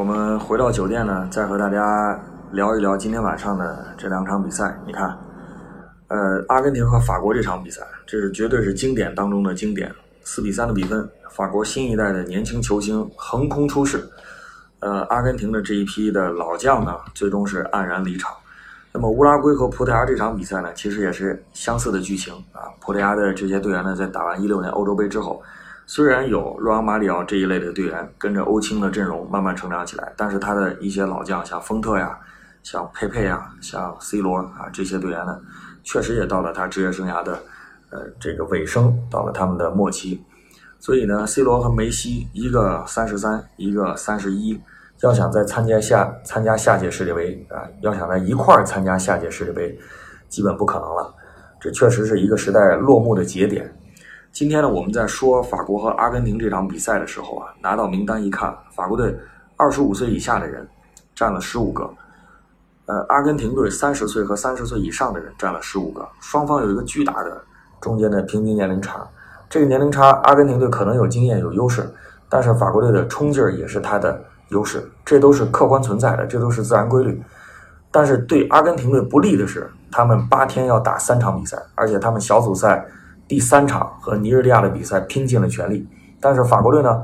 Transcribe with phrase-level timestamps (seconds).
[0.00, 2.18] 我们回到酒店呢，再和大家
[2.52, 4.74] 聊一聊今天晚上的这两场比赛。
[4.86, 5.14] 你看，
[6.08, 9.94] 呃，阿根廷和法国这场比赛，这是绝对是经典当中的经典，
[10.24, 14.08] 四比三的比分，法国新一代的年轻球星横空出世，
[14.78, 18.32] 呃，阿根廷的这一批的老将呢，最终是黯然离场。
[18.92, 22.72] 那么乌拉圭和葡萄牙这场比赛呢，其实也是相似的剧情啊。
[22.80, 25.42] 葡萄牙的这些队员呢，在打完一六年欧洲杯之后。
[25.92, 32.16] 虽然有洛昂马里奥这一类的队员跟着欧青的阵容慢慢成长起来，但是他的一些老将，像丰特呀、
[32.62, 35.36] 像佩佩呀、像 C 罗啊这些队员呢，
[35.82, 37.32] 确实也到了他职业生涯的
[37.90, 40.24] 呃这个尾声，到了他们的末期。
[40.78, 44.56] 所以呢，C 罗和梅西一个三十三，一个三十一，
[45.00, 49.76] 要想再参加下参加下届世界杯啊，要想在一块儿参加下届世界杯，
[50.28, 51.12] 基本不可能了。
[51.60, 53.68] 这确实是一个时代落幕的节点。
[54.32, 59.18] 今天呢，我们在说法国和阿根廷这场比赛的时候啊，拿到名单一看，法国队
[59.56, 60.66] 二十五岁以下的人
[61.16, 61.90] 占了十五个，
[62.86, 67.42] 呃，阿根廷队三十岁和三十岁以上的人占了十五个，双方有一个巨大的
[67.80, 69.04] 中间的平均年龄差。
[69.48, 71.92] 这个年龄差，阿根廷队可能有经验有优势，
[72.28, 77.20] 但是法国队的冲劲儿也是他的优势，这都是客观存在的，这都是自然规律。
[77.90, 82.86] 但是对阿根廷队不利的是，他们八天要打三场比赛，而且他们小组赛。
[83.30, 85.86] 第三场和尼日利亚的比赛拼尽了全力，
[86.20, 87.00] 但是法国队呢，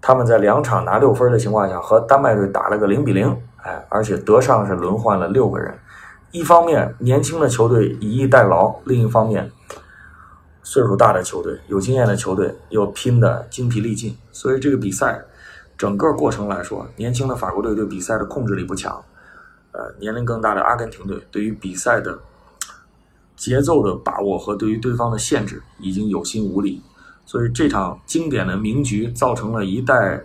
[0.00, 5.76] 他们在两场拿六分的情况下和丹麦队打了个零比零，哎，而且德尚是轮换了六个人。
[6.30, 9.50] 一方面年轻的球队以逸待劳，另一方面
[10.62, 14.16] 岁数大的球队、有经验的球队又拼得精疲力尽。
[14.30, 15.24] 所以这个比赛
[15.76, 19.04] 整个过程来说，年轻的法国队对比赛的控制力不强，
[19.72, 22.16] 呃，年龄更大的阿根廷队对于比赛的。
[23.36, 26.82] 节奏的把握和对于对方的限制已经有心无力，
[27.26, 30.20] 所以这场经典的名局造成了一代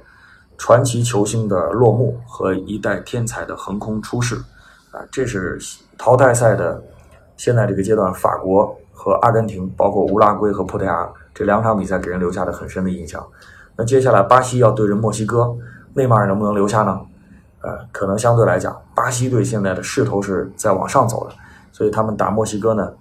[0.57, 4.35] 传奇球星的落幕和一代天才的横空出世，
[4.91, 5.59] 啊，这是
[5.97, 6.81] 淘汰赛的
[7.37, 13.25] 现在这个阶段，法国和阿根廷，包括乌拉圭和葡萄牙这两场比赛给人留下的很深的印象。
[13.75, 15.55] 那接下来巴西要对阵墨西哥，
[15.93, 16.99] 内马尔能不能留下呢？
[17.61, 21.33] 呃，可能相对来讲，巴西队现在的势头是在往上走的。
[21.79, 22.91] 所以他们打墨西哥呢，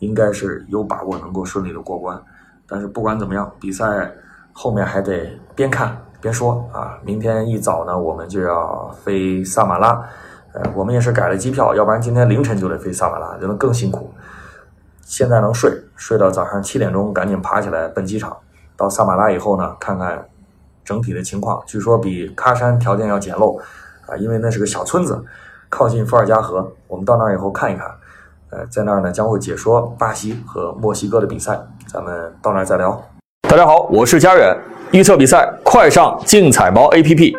[0.00, 2.20] 应该是有把握能够顺利的过关。
[2.66, 4.10] 但是不管怎么样，比赛
[4.52, 6.98] 后面还得边看边说啊。
[7.04, 10.04] 明天一早呢，我们就要飞萨马拉，
[10.52, 14.12] 呃，我们也是改了机票，要不然今天凌晨就得飞萨马拉，就能更辛苦。
[15.02, 18.36] 现在能睡，睡到早上七点钟，赶紧爬起来奔机场。
[18.76, 20.26] 到萨马拉以后呢，看看
[20.84, 21.62] 整体的情况。
[21.66, 23.60] 据说比喀山条件要简陋
[24.08, 25.24] 啊，因为那是个小村子，
[25.68, 26.72] 靠近伏尔加河。
[26.88, 27.88] 我们到那儿以后看一看。
[28.54, 33.02] 呃，在那儿呢，将会解说巴西和墨西哥的比赛，咱们到那儿再聊。
[33.48, 34.56] 大家好，我是佳远，
[34.92, 37.34] 预测比赛快上竞彩猫 APP。